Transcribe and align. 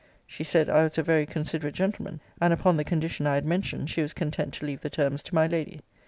She 0.25 0.43
said, 0.43 0.67
I 0.67 0.81
was 0.81 0.97
a 0.97 1.03
very 1.03 1.27
considerate 1.27 1.75
gentleman; 1.75 2.21
and, 2.41 2.51
upon 2.51 2.75
the 2.77 2.83
condition 2.83 3.27
I 3.27 3.35
had 3.35 3.45
mentioned, 3.45 3.91
she 3.91 4.01
was 4.01 4.13
content 4.13 4.55
to 4.55 4.65
leave 4.65 4.81
the 4.81 4.89
terms 4.89 5.21
to 5.21 5.35
my 5.35 5.45
lady. 5.45 5.81